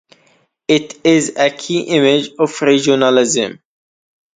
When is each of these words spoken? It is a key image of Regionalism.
It 0.67 1.05
is 1.05 1.35
a 1.37 1.51
key 1.51 1.81
image 1.81 2.29
of 2.39 2.49
Regionalism. 2.57 3.59